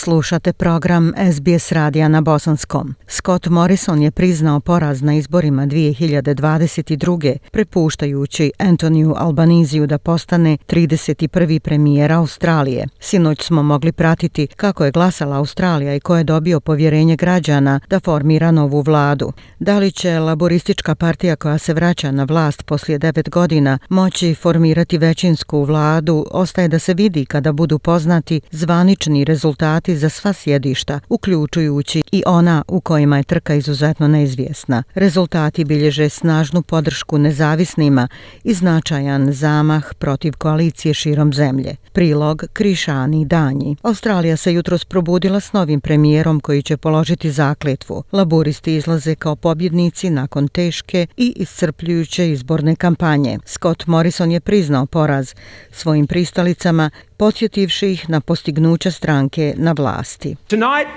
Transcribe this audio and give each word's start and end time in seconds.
Slušate 0.00 0.52
program 0.52 1.12
SBS 1.32 1.72
radija 1.72 2.08
na 2.08 2.20
Bosanskom. 2.20 2.94
Scott 3.06 3.46
Morrison 3.46 4.02
je 4.02 4.10
priznao 4.10 4.60
poraz 4.60 5.02
na 5.02 5.14
izborima 5.14 5.66
2022. 5.66 7.36
prepuštajući 7.52 8.52
Antoniju 8.58 9.14
Albaniziju 9.16 9.86
da 9.86 9.98
postane 9.98 10.58
31. 10.68 11.58
premijer 11.58 12.12
Australije. 12.12 12.86
Sinoć 13.00 13.42
smo 13.42 13.62
mogli 13.62 13.92
pratiti 13.92 14.46
kako 14.46 14.84
je 14.84 14.90
glasala 14.90 15.36
Australija 15.36 15.94
i 15.94 16.00
ko 16.00 16.16
je 16.16 16.24
dobio 16.24 16.60
povjerenje 16.60 17.16
građana 17.16 17.80
da 17.90 18.00
formira 18.00 18.50
novu 18.50 18.80
vladu. 18.80 19.32
Da 19.58 19.78
li 19.78 19.92
će 19.92 20.18
laboristička 20.18 20.94
partija 20.94 21.36
koja 21.36 21.58
se 21.58 21.74
vraća 21.74 22.10
na 22.10 22.24
vlast 22.24 22.62
poslije 22.62 22.98
9 22.98 23.28
godina 23.30 23.78
moći 23.88 24.34
formirati 24.34 24.98
većinsku 24.98 25.62
vladu, 25.62 26.26
ostaje 26.30 26.68
da 26.68 26.78
se 26.78 26.94
vidi 26.94 27.26
kada 27.26 27.52
budu 27.52 27.78
poznati 27.78 28.40
zvanični 28.50 29.24
rezultati 29.24 29.87
rezultati 29.88 29.96
za 29.96 30.08
sva 30.08 30.32
sjedišta, 30.32 31.00
uključujući 31.08 32.02
i 32.12 32.22
ona 32.26 32.64
u 32.68 32.80
kojima 32.80 33.16
je 33.16 33.22
trka 33.22 33.54
izuzetno 33.54 34.08
neizvjesna. 34.08 34.82
Rezultati 34.94 35.64
bilježe 35.64 36.08
snažnu 36.08 36.62
podršku 36.62 37.18
nezavisnima 37.18 38.08
i 38.44 38.54
značajan 38.54 39.32
zamah 39.32 39.94
protiv 39.98 40.34
koalicije 40.38 40.94
širom 40.94 41.32
zemlje. 41.32 41.76
Prilog 41.92 42.44
Krišani 42.52 43.24
Danji. 43.24 43.76
Australija 43.82 44.36
se 44.36 44.52
jutros 44.52 44.84
probudila 44.84 45.40
s 45.40 45.52
novim 45.52 45.80
premijerom 45.80 46.40
koji 46.40 46.62
će 46.62 46.76
položiti 46.76 47.30
zakletvu. 47.30 48.04
Laboristi 48.12 48.76
izlaze 48.76 49.14
kao 49.14 49.36
pobjednici 49.36 50.10
nakon 50.10 50.48
teške 50.48 51.06
i 51.16 51.32
iscrpljujuće 51.36 52.30
izborne 52.30 52.76
kampanje. 52.76 53.38
Scott 53.44 53.86
Morrison 53.86 54.30
je 54.30 54.40
priznao 54.40 54.86
poraz 54.86 55.34
svojim 55.72 56.06
pristalicama 56.06 56.90
podsjetivši 57.18 57.92
ih 57.92 58.10
na 58.10 58.20
postignuće 58.20 58.90
stranke 58.90 59.54
na 59.56 59.72
vlasti. 59.72 60.36
Tonight 60.46 60.88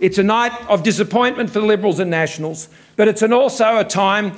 it's 0.00 0.20
a 0.20 0.22
night 0.22 0.54
of 0.68 0.82
disappointment 0.82 1.52
for 1.52 1.62
the 1.62 1.68
Liberals 1.68 2.00
and 2.00 2.10
Nationals, 2.10 2.68
but 2.96 3.06
it's 3.08 3.24
an 3.24 3.32
also 3.32 3.64
a 3.64 3.84
time 3.84 4.32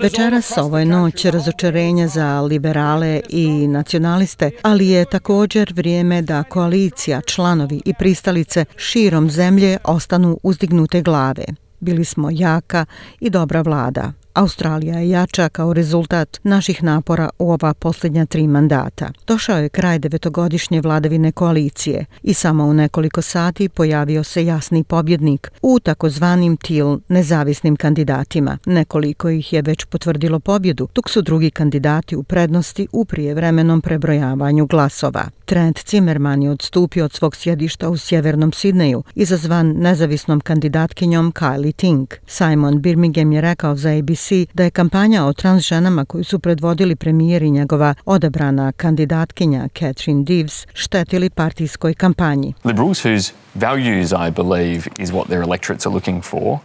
Večeras 0.00 0.58
ovo 0.58 0.78
je 0.78 0.84
noć 0.84 1.24
razočarenja 1.24 2.08
za 2.08 2.40
liberale 2.40 3.20
i 3.28 3.68
nacionaliste, 3.68 4.50
ali 4.62 4.88
je 4.88 5.04
također 5.04 5.72
vrijeme 5.76 6.22
da 6.22 6.42
koalicija, 6.42 7.20
članovi 7.20 7.80
i 7.84 7.94
pristalice 7.94 8.64
širom 8.76 9.30
zemlje 9.30 9.78
ostanu 9.84 10.38
uzdignute 10.42 11.02
glave. 11.02 11.44
Bili 11.80 12.04
smo 12.04 12.28
jaka 12.32 12.86
i 13.20 13.30
dobra 13.30 13.60
vlada, 13.60 14.12
Australija 14.34 14.98
je 14.98 15.10
jača 15.10 15.48
kao 15.48 15.72
rezultat 15.72 16.40
naših 16.42 16.82
napora 16.82 17.30
u 17.38 17.52
ova 17.52 17.74
posljednja 17.74 18.26
tri 18.26 18.46
mandata. 18.46 19.10
Došao 19.26 19.58
je 19.58 19.68
kraj 19.68 19.98
devetogodišnje 19.98 20.80
vladavine 20.80 21.32
koalicije 21.32 22.04
i 22.22 22.34
samo 22.34 22.64
u 22.64 22.74
nekoliko 22.74 23.22
sati 23.22 23.68
pojavio 23.68 24.24
se 24.24 24.44
jasni 24.44 24.84
pobjednik 24.84 25.50
u 25.62 25.80
takozvanim 25.80 26.56
TIL 26.56 26.98
nezavisnim 27.08 27.76
kandidatima. 27.76 28.58
Nekoliko 28.66 29.28
ih 29.28 29.52
je 29.52 29.62
već 29.62 29.84
potvrdilo 29.84 30.40
pobjedu, 30.40 30.88
dok 30.94 31.10
su 31.10 31.22
drugi 31.22 31.50
kandidati 31.50 32.16
u 32.16 32.22
prednosti 32.22 32.88
u 32.92 33.04
prijevremenom 33.04 33.80
prebrojavanju 33.80 34.66
glasova. 34.66 35.24
Trent 35.44 35.80
Zimmerman 35.90 36.42
je 36.42 36.50
odstupio 36.50 37.04
od 37.04 37.12
svog 37.12 37.36
sjedišta 37.36 37.88
u 37.88 37.96
sjevernom 37.96 38.52
Sidneju, 38.52 39.02
izazvan 39.14 39.74
nezavisnom 39.76 40.40
kandidatkinjom 40.40 41.32
Kylie 41.32 41.72
Tink. 41.72 42.14
Simon 42.26 42.82
Birmingham 42.82 43.32
je 43.32 43.40
rekao 43.40 43.76
za 43.76 43.90
ABC 43.90 44.23
da 44.54 44.64
je 44.64 44.70
kampanja 44.70 45.24
o 45.24 45.32
trans 45.32 45.62
ženama 45.62 46.04
koju 46.04 46.24
su 46.24 46.38
predvodili 46.38 46.96
premijer 46.96 47.42
i 47.42 47.50
njegova 47.50 47.94
odabrana 48.04 48.72
kandidatkinja 48.72 49.68
Catherine 49.78 50.24
Deves 50.24 50.66
štetili 50.72 51.30
partijskoj 51.30 51.94
kampanji. 51.94 52.54
Liberals 52.64 53.04
whose 53.04 53.32
values 53.54 54.12
I 54.12 54.30
believe 54.30 54.82
is 54.98 55.10
what 55.10 55.26
their 55.26 55.42
electorates 55.42 55.86
are 55.86 55.94
looking 55.94 56.22
for 56.22 56.58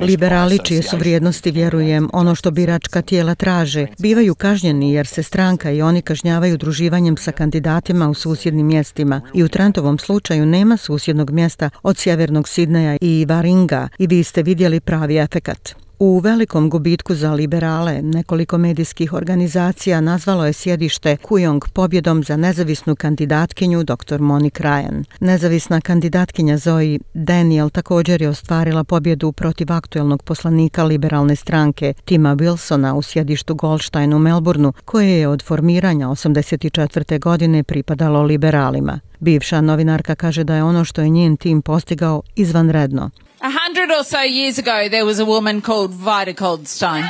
Liberali 0.00 0.58
čije 0.64 0.82
su 0.82 0.96
vrijednosti, 0.96 1.50
vjerujem, 1.50 2.08
ono 2.12 2.34
što 2.34 2.50
biračka 2.50 3.02
tijela 3.02 3.34
traže, 3.34 3.86
bivaju 3.98 4.34
kažnjeni 4.34 4.92
jer 4.92 5.06
se 5.06 5.22
stranka 5.22 5.70
i 5.70 5.82
oni 5.82 6.02
kažnjavaju 6.02 6.56
druživanjem 6.56 7.16
sa 7.16 7.32
kandidatima 7.32 8.08
u 8.08 8.14
susjednim 8.14 8.66
mjestima 8.66 9.20
i 9.34 9.42
u 9.42 9.48
Trentovom 9.48 9.98
slučaju 9.98 10.46
nema 10.46 10.76
susjednog 10.76 11.30
mjesta 11.30 11.70
od 11.82 11.98
sjevernog 11.98 12.48
Sidneja 12.48 12.96
i 13.00 13.26
Varinga 13.28 13.88
i 13.98 14.06
vi 14.06 14.24
ste 14.24 14.42
vidjeli 14.42 14.80
pravi 14.80 15.16
efekat. 15.16 15.87
U 16.00 16.18
velikom 16.18 16.70
gubitku 16.70 17.14
za 17.14 17.32
liberale 17.32 18.02
nekoliko 18.02 18.58
medijskih 18.58 19.12
organizacija 19.12 20.00
nazvalo 20.00 20.46
je 20.46 20.52
sjedište 20.52 21.16
Kujong 21.16 21.64
pobjedom 21.72 22.24
za 22.24 22.36
nezavisnu 22.36 22.96
kandidatkinju 22.96 23.84
dr. 23.84 24.20
Monik 24.20 24.60
Ryan. 24.60 25.04
Nezavisna 25.20 25.80
kandidatkinja 25.80 26.58
Zoe 26.58 26.98
Daniel 27.14 27.70
također 27.70 28.22
je 28.22 28.28
ostvarila 28.28 28.84
pobjedu 28.84 29.32
protiv 29.32 29.72
aktuelnog 29.72 30.22
poslanika 30.22 30.84
liberalne 30.84 31.36
stranke 31.36 31.94
Tima 32.04 32.36
Wilsona 32.36 32.92
u 32.92 33.02
sjedištu 33.02 33.54
Goldstein 33.54 34.14
u 34.14 34.18
Melbourneu, 34.18 34.72
koje 34.84 35.18
je 35.18 35.28
od 35.28 35.42
formiranja 35.42 36.08
84. 36.08 37.20
godine 37.20 37.62
pripadalo 37.62 38.22
liberalima. 38.22 39.00
Bivša 39.20 39.60
novinarka 39.60 40.14
kaže 40.14 40.44
da 40.44 40.54
je 40.54 40.62
ono 40.62 40.84
što 40.84 41.00
je 41.00 41.08
njen 41.08 41.36
tim 41.36 41.62
postigao 41.62 42.22
izvanredno. 42.36 43.10
A 43.40 43.50
hundred 43.50 43.90
or 43.90 44.04
so 44.04 44.20
years 44.20 44.58
ago, 44.58 44.88
there 44.88 45.04
was 45.04 45.20
a 45.20 45.24
woman 45.24 45.60
called 45.60 45.92
Vita 45.92 46.34
Coldstein. 46.34 47.04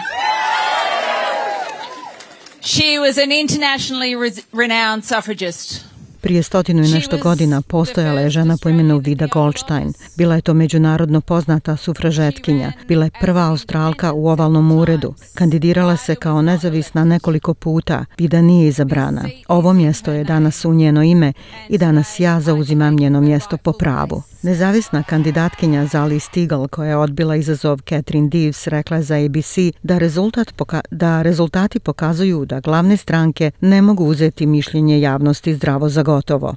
She 2.60 2.98
was 2.98 3.16
an 3.18 3.32
internationally 3.32 4.14
re 4.14 4.30
renowned 4.52 5.04
suffragist. 5.04 5.88
Prije 6.20 6.42
stotinu 6.42 6.84
i 6.84 6.88
nešto 6.88 7.18
godina 7.18 7.62
postojala 7.62 8.20
je 8.20 8.30
žena 8.30 8.56
po 8.62 8.68
imenu 8.68 8.98
Vida 8.98 9.26
Goldstein. 9.26 9.92
Bila 10.16 10.34
je 10.34 10.40
to 10.40 10.54
međunarodno 10.54 11.20
poznata 11.20 11.76
sufražetkinja. 11.76 12.72
Bila 12.88 13.04
je 13.04 13.10
prva 13.20 13.42
australka 13.42 14.12
u 14.12 14.28
ovalnom 14.28 14.72
uredu. 14.72 15.14
Kandidirala 15.34 15.96
se 15.96 16.14
kao 16.14 16.42
nezavisna 16.42 17.04
nekoliko 17.04 17.54
puta. 17.54 18.04
Vida 18.18 18.42
nije 18.42 18.68
izabrana. 18.68 19.24
Ovo 19.48 19.72
mjesto 19.72 20.12
je 20.12 20.24
danas 20.24 20.64
u 20.64 20.74
njeno 20.74 21.02
ime 21.02 21.32
i 21.68 21.78
danas 21.78 22.20
ja 22.20 22.40
zauzimam 22.40 22.96
njeno 22.96 23.20
mjesto 23.20 23.56
po 23.56 23.72
pravu. 23.72 24.22
Nezavisna 24.42 25.02
kandidatkinja 25.02 25.86
Zali 25.86 26.20
Stigl 26.20 26.66
koja 26.70 26.88
je 26.90 26.96
odbila 26.96 27.36
izazov 27.36 27.78
Catherine 27.78 28.28
Deves 28.28 28.66
rekla 28.66 29.02
za 29.02 29.14
ABC 29.14 29.58
da, 29.82 29.98
rezultat 29.98 30.52
poka 30.56 30.80
da 30.90 31.22
rezultati 31.22 31.80
pokazuju 31.80 32.44
da 32.44 32.60
glavne 32.60 32.96
stranke 32.96 33.50
ne 33.60 33.82
mogu 33.82 34.04
uzeti 34.04 34.46
mišljenje 34.46 35.00
javnosti 35.00 35.54
zdravo 35.54 35.88
za 35.88 36.02
gotovo. 36.02 36.54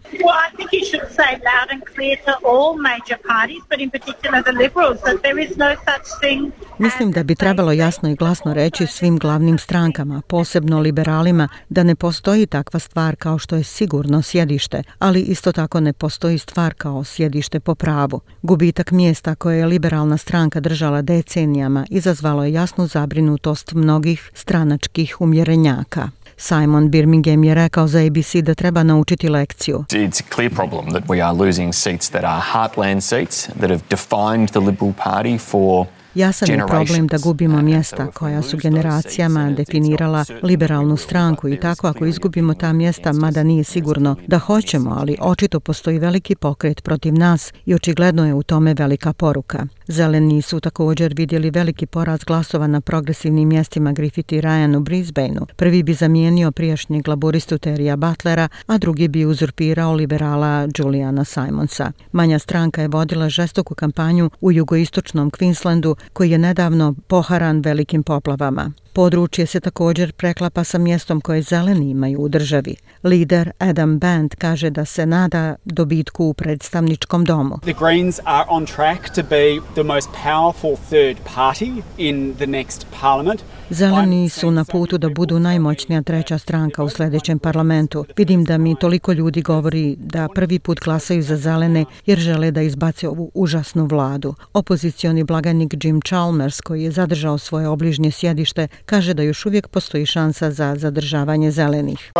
Mislim 6.77 7.11
da 7.11 7.23
bi 7.23 7.35
trebalo 7.35 7.71
jasno 7.71 8.09
i 8.09 8.15
glasno 8.15 8.53
reći 8.53 8.87
svim 8.87 9.17
glavnim 9.17 9.57
strankama, 9.57 10.21
posebno 10.27 10.79
liberalima, 10.79 11.47
da 11.69 11.83
ne 11.83 11.95
postoji 11.95 12.45
takva 12.45 12.79
stvar 12.79 13.15
kao 13.15 13.37
što 13.37 13.55
je 13.55 13.63
sigurno 13.63 14.21
sjedište, 14.21 14.83
ali 14.99 15.21
isto 15.21 15.51
tako 15.51 15.79
ne 15.79 15.93
postoji 15.93 16.37
stvar 16.37 16.73
kao 16.73 17.03
sjedište 17.03 17.59
po 17.71 17.75
pravu. 17.75 18.19
Gubitak 18.41 18.91
mjesta 18.91 19.35
koje 19.35 19.57
je 19.57 19.65
liberalna 19.65 20.17
stranka 20.17 20.59
držala 20.59 21.01
decenijama 21.01 21.85
izazvalo 21.89 22.43
je 22.43 22.53
jasnu 22.53 22.87
zabrinutost 22.87 23.73
mnogih 23.73 24.31
stranačkih 24.33 25.21
umjerenjaka. 25.21 26.09
Simon 26.37 26.89
Birmingham 26.91 27.43
je 27.43 27.55
rekao 27.55 27.87
za 27.87 27.99
ABC 27.99 28.35
da 28.35 28.55
treba 28.55 28.83
naučiti 28.83 29.29
lekciju. 29.29 29.85
It's 29.89 30.21
a 30.21 30.35
clear 30.35 30.51
problem 30.55 30.85
that 30.89 31.03
we 31.03 31.25
are 31.25 31.37
losing 31.45 31.73
seats 31.73 32.09
that 32.09 32.23
are 32.23 32.41
heartland 32.53 33.01
seats 33.01 33.47
that 33.59 33.69
have 33.69 33.81
defined 33.89 34.49
the 34.49 34.59
Liberal 34.59 34.93
Party 35.03 35.37
for 35.37 35.85
Jasan 36.15 36.49
je 36.49 36.67
problem 36.67 37.07
da 37.07 37.17
gubimo 37.17 37.61
mjesta 37.61 38.07
koja 38.07 38.41
su 38.41 38.57
generacijama 38.57 39.51
definirala 39.51 40.25
liberalnu 40.43 40.97
stranku 40.97 41.49
i 41.49 41.59
tako 41.59 41.87
ako 41.87 42.05
izgubimo 42.05 42.53
ta 42.53 42.73
mjesta, 42.73 43.13
mada 43.13 43.43
nije 43.43 43.63
sigurno 43.63 44.15
da 44.27 44.39
hoćemo, 44.39 44.95
ali 44.99 45.17
očito 45.21 45.59
postoji 45.59 45.99
veliki 45.99 46.35
pokret 46.35 46.83
protiv 46.83 47.13
nas 47.13 47.53
i 47.65 47.75
očigledno 47.75 48.27
je 48.27 48.33
u 48.33 48.43
tome 48.43 48.73
velika 48.73 49.13
poruka. 49.13 49.65
Zeleni 49.87 50.41
su 50.41 50.59
također 50.59 51.13
vidjeli 51.17 51.49
veliki 51.49 51.85
poraz 51.85 52.23
glasova 52.23 52.67
na 52.67 52.81
progresivnim 52.81 53.47
mjestima 53.47 53.91
Griffith 53.91 54.33
i 54.33 54.41
Ryan 54.41 54.77
u 54.77 54.79
Brisbaneu. 54.79 55.45
Prvi 55.55 55.83
bi 55.83 55.93
zamijenio 55.93 56.51
prijašnjeg 56.51 57.07
laboristu 57.07 57.57
Terija 57.57 57.95
Butlera, 57.95 58.47
a 58.67 58.77
drugi 58.77 59.07
bi 59.07 59.25
uzurpirao 59.25 59.93
liberala 59.93 60.67
Juliana 60.77 61.25
Simonsa. 61.25 61.91
Manja 62.11 62.39
stranka 62.39 62.81
je 62.81 62.87
vodila 62.87 63.29
žestoku 63.29 63.75
kampanju 63.75 64.29
u 64.41 64.51
jugoistočnom 64.51 65.31
Queenslandu 65.31 65.95
koji 66.13 66.31
je 66.31 66.37
nedavno 66.37 66.95
poharan 67.07 67.61
velikim 67.61 68.03
poplavama. 68.03 68.71
Područje 68.93 69.45
se 69.45 69.59
također 69.59 70.13
preklapa 70.13 70.63
sa 70.63 70.77
mjestom 70.77 71.21
koje 71.21 71.41
zeleni 71.41 71.89
imaju 71.89 72.19
u 72.19 72.29
državi. 72.29 72.75
Lider 73.03 73.51
Adam 73.59 73.99
Band 73.99 74.35
kaže 74.35 74.69
da 74.69 74.85
se 74.85 75.05
nada 75.05 75.55
dobitku 75.65 76.25
u 76.25 76.33
predstavničkom 76.33 77.25
domu. 77.25 77.59
The 77.61 77.73
Greens 77.79 78.19
are 78.23 78.45
on 78.49 78.65
track 78.65 79.15
to 79.15 79.23
be 79.23 79.61
the 79.73 79.83
most 79.83 80.09
powerful 80.23 80.75
third 80.89 81.17
party 81.35 81.81
in 81.97 82.33
the 82.35 82.45
next 82.47 82.85
parliament. 83.01 83.41
Zeleni 83.69 84.29
su 84.29 84.51
na 84.51 84.65
putu 84.65 84.97
da 84.97 85.09
budu 85.09 85.39
najmoćnija 85.39 86.01
treća 86.01 86.37
stranka 86.37 86.83
u 86.83 86.89
sljedećem 86.89 87.39
parlamentu. 87.39 88.05
Vidim 88.17 88.43
da 88.43 88.57
mi 88.57 88.75
toliko 88.75 89.13
ljudi 89.13 89.41
govori 89.41 89.95
da 89.99 90.27
prvi 90.35 90.59
put 90.59 90.79
glasaju 90.79 91.23
za 91.23 91.37
zelene 91.37 91.85
jer 92.05 92.19
žele 92.19 92.51
da 92.51 92.61
izbace 92.61 93.07
ovu 93.07 93.31
užasnu 93.33 93.85
vladu. 93.85 94.35
Opozicioni 94.53 95.23
blagajnik 95.23 95.73
Jim 95.83 96.01
Chalmers 96.01 96.61
koji 96.61 96.83
je 96.83 96.91
zadržao 96.91 97.37
svoje 97.37 97.67
obližnje 97.67 98.11
sjedište 98.11 98.67
kaže 98.85 99.13
da 99.13 99.23
još 99.23 99.45
uvijek 99.45 99.67
postoji 99.67 100.05
šansa 100.05 100.51
za 100.51 100.75
zadržavanje 100.75 101.51
zelenih. 101.51 102.11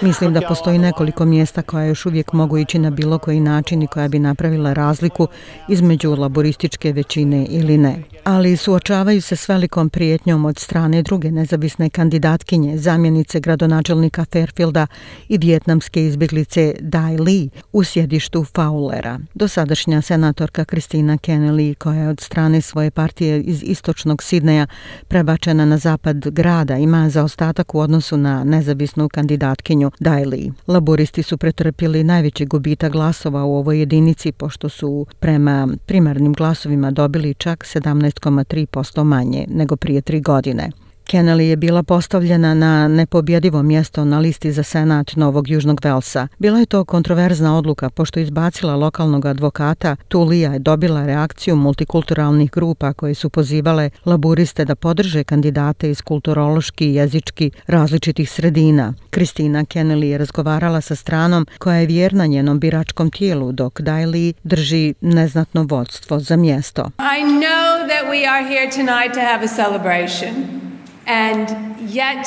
Mislim 0.00 0.32
da 0.32 0.40
postoji 0.40 0.78
nekoliko 0.78 1.24
mjesta 1.24 1.62
koja 1.62 1.84
još 1.84 2.06
uvijek 2.06 2.32
mogu 2.32 2.58
ići 2.58 2.78
na 2.78 2.90
bilo 2.90 3.18
koji 3.18 3.40
način 3.40 3.82
i 3.82 3.86
koja 3.86 4.08
bi 4.08 4.18
napravila 4.18 4.72
razliku 4.72 5.28
između 5.68 6.14
laborističke 6.14 6.92
većine 6.92 7.46
ili 7.50 7.78
ne. 7.78 8.02
Ali 8.24 8.56
suočavaju 8.56 9.22
se 9.22 9.36
s 9.36 9.48
velikom 9.48 9.90
prijetnjom 9.90 10.44
od 10.44 10.58
strane 10.58 11.02
druge 11.02 11.30
nezavisne 11.30 11.90
kandidatkinje, 11.90 12.78
zamjenice 12.78 13.40
gradonačelnika 13.40 14.24
Fairfielda 14.32 14.86
i 15.28 15.38
vjetnamske 15.38 16.06
izbjeglice 16.06 16.74
Dai 16.80 17.16
Li 17.16 17.50
u 17.72 17.84
sjedištu 17.84 18.44
Fowlera. 18.54 19.18
Dosadašnja 19.34 20.02
senatorka 20.02 20.64
Kristina 20.64 21.16
Kennelly, 21.16 21.74
koja 21.74 22.00
je 22.00 22.08
od 22.08 22.20
strane 22.20 22.60
svoje 22.60 22.90
partije 22.90 23.40
iz 23.40 23.62
istočnog 23.82 24.22
Sidneja 24.22 24.66
prebačena 25.08 25.64
na 25.64 25.78
zapad 25.78 26.16
grada, 26.30 26.76
ima 26.76 27.10
zaostatak 27.10 27.74
u 27.74 27.80
odnosu 27.80 28.16
na 28.16 28.44
nezavisnu 28.44 29.08
kandidatkinju 29.08 29.90
Daily. 30.00 30.52
Laboristi 30.66 31.22
su 31.22 31.36
pretrpili 31.38 32.04
najveći 32.04 32.46
gubitak 32.46 32.92
glasova 32.92 33.44
u 33.44 33.56
ovoj 33.56 33.78
jedinici, 33.78 34.32
pošto 34.32 34.68
su 34.68 35.06
prema 35.20 35.68
primarnim 35.86 36.32
glasovima 36.32 36.90
dobili 36.90 37.34
čak 37.34 37.64
17,3% 37.64 39.04
manje 39.04 39.46
nego 39.48 39.76
prije 39.76 40.00
tri 40.00 40.20
godine. 40.20 40.70
Kennelly 41.04 41.42
je 41.42 41.56
bila 41.56 41.82
postavljena 41.82 42.54
na 42.54 42.88
nepobjedivo 42.88 43.62
mjesto 43.62 44.04
na 44.04 44.18
listi 44.18 44.52
za 44.52 44.62
senat 44.62 45.16
Novog 45.16 45.48
Južnog 45.48 45.80
Velsa. 45.84 46.28
Bila 46.38 46.58
je 46.58 46.66
to 46.66 46.84
kontroverzna 46.84 47.58
odluka, 47.58 47.90
pošto 47.90 48.20
izbacila 48.20 48.76
lokalnog 48.76 49.26
advokata, 49.26 49.96
Tulija 50.08 50.52
je 50.52 50.58
dobila 50.58 51.06
reakciju 51.06 51.56
multikulturalnih 51.56 52.50
grupa 52.50 52.92
koje 52.92 53.14
su 53.14 53.30
pozivale 53.30 53.90
laburiste 54.04 54.64
da 54.64 54.74
podrže 54.74 55.24
kandidate 55.24 55.90
iz 55.90 56.02
kulturološki 56.02 56.86
i 56.86 56.94
jezički 56.94 57.50
različitih 57.66 58.30
sredina. 58.30 58.94
Kristina 59.10 59.64
Kennelly 59.64 60.04
je 60.04 60.18
razgovarala 60.18 60.80
sa 60.80 60.94
stranom 60.94 61.46
koja 61.58 61.76
je 61.76 61.86
vjerna 61.86 62.26
njenom 62.26 62.60
biračkom 62.60 63.10
tijelu, 63.10 63.52
dok 63.52 63.80
Daily 63.80 64.32
drži 64.42 64.94
neznatno 65.00 65.66
vodstvo 65.68 66.20
za 66.20 66.36
mjesto. 66.36 66.90
I 66.98 67.22
know 67.24 67.86
that 67.88 68.04
we 68.12 68.26
are 68.28 68.44
here 68.48 68.70
tonight 68.70 69.14
to 69.14 69.20
have 69.20 69.44
a 69.44 69.48
celebration. 69.48 70.71
And 71.06 71.80
yet, 71.90 72.26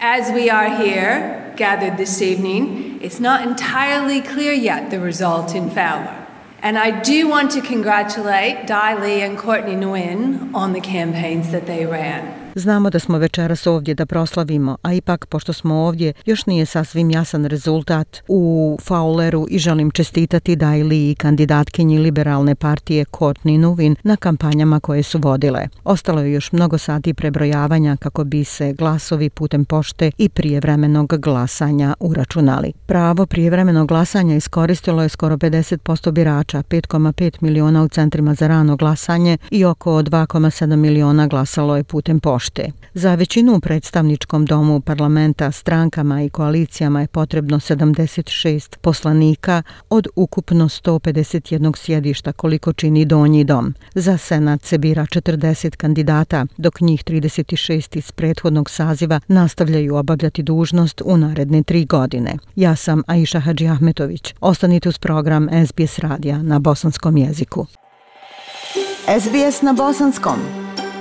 as 0.00 0.32
we 0.32 0.50
are 0.50 0.76
here 0.76 1.54
gathered 1.56 1.96
this 1.96 2.20
evening, 2.22 3.00
it's 3.02 3.20
not 3.20 3.46
entirely 3.46 4.20
clear 4.20 4.52
yet 4.52 4.90
the 4.90 5.00
result 5.00 5.54
in 5.54 5.70
Fowler. 5.70 6.26
And 6.60 6.78
I 6.78 7.02
do 7.02 7.28
want 7.28 7.50
to 7.52 7.60
congratulate 7.60 8.66
Dai 8.66 9.00
Lee 9.00 9.22
and 9.22 9.38
Courtney 9.38 9.74
Nguyen 9.74 10.54
on 10.54 10.72
the 10.72 10.80
campaigns 10.80 11.52
that 11.52 11.66
they 11.66 11.86
ran. 11.86 12.45
Znamo 12.58 12.90
da 12.90 12.98
smo 12.98 13.18
večeras 13.18 13.66
ovdje 13.66 13.94
da 13.94 14.06
proslavimo, 14.06 14.76
a 14.82 14.92
ipak 14.92 15.26
pošto 15.26 15.52
smo 15.52 15.74
ovdje, 15.74 16.12
još 16.26 16.46
nije 16.46 16.66
sasvim 16.66 17.10
jasan 17.10 17.44
rezultat 17.44 18.18
u 18.28 18.78
Fowleru 18.82 19.46
i 19.50 19.58
želim 19.58 19.90
čestitati 19.90 20.56
Dajli 20.56 21.10
i 21.10 21.14
kandidatkinji 21.14 21.98
liberalne 21.98 22.54
partije 22.54 23.04
Courtney 23.04 23.58
Nuvin 23.58 23.96
na 24.02 24.16
kampanjama 24.16 24.80
koje 24.80 25.02
su 25.02 25.18
vodile. 25.18 25.68
Ostalo 25.84 26.20
je 26.20 26.32
još 26.32 26.52
mnogo 26.52 26.78
sati 26.78 27.14
prebrojavanja 27.14 27.96
kako 27.96 28.24
bi 28.24 28.44
se 28.44 28.72
glasovi 28.72 29.30
putem 29.30 29.64
pošte 29.64 30.10
i 30.18 30.28
prijevremenog 30.28 31.20
glasanja 31.20 31.94
uračunali. 32.00 32.72
Pravo 32.86 33.26
prijevremenog 33.26 33.88
glasanja 33.88 34.36
iskoristilo 34.36 35.02
je 35.02 35.08
skoro 35.08 35.36
50% 35.36 36.10
birača, 36.10 36.62
5,5 36.62 37.36
miliona 37.40 37.82
u 37.82 37.88
centrima 37.88 38.34
za 38.34 38.46
rano 38.46 38.76
glasanje 38.76 39.38
i 39.50 39.64
oko 39.64 39.90
2,7 39.90 40.76
miliona 40.76 41.26
glasalo 41.26 41.76
je 41.76 41.84
putem 41.84 42.20
pošte 42.20 42.45
pošte. 42.46 42.72
Za 42.94 43.14
većinu 43.14 43.56
u 43.56 43.60
predstavničkom 43.60 44.46
domu 44.46 44.80
parlamenta, 44.80 45.52
strankama 45.52 46.22
i 46.22 46.28
koalicijama 46.28 47.00
je 47.00 47.06
potrebno 47.06 47.60
76 47.60 48.76
poslanika 48.80 49.62
od 49.90 50.06
ukupno 50.16 50.68
151 50.68 51.76
sjedišta 51.76 52.32
koliko 52.32 52.72
čini 52.72 53.04
donji 53.04 53.44
dom. 53.44 53.74
Za 53.94 54.18
senat 54.18 54.62
se 54.62 54.78
bira 54.78 55.02
40 55.06 55.76
kandidata, 55.76 56.46
dok 56.56 56.80
njih 56.80 57.04
36 57.04 57.96
iz 57.96 58.12
prethodnog 58.12 58.70
saziva 58.70 59.20
nastavljaju 59.28 59.96
obavljati 59.96 60.42
dužnost 60.42 61.02
u 61.04 61.16
naredne 61.16 61.62
tri 61.62 61.84
godine. 61.84 62.36
Ja 62.56 62.76
sam 62.76 63.02
Aisha 63.06 63.40
Hadži 63.40 63.68
Ahmetović. 63.68 64.34
Ostanite 64.40 64.88
uz 64.88 64.98
program 64.98 65.48
SBS 65.66 65.98
radija 65.98 66.42
na 66.42 66.58
bosanskom 66.58 67.16
jeziku. 67.16 67.66
SBS 69.20 69.62
na 69.62 69.72
bosanskom. 69.72 70.65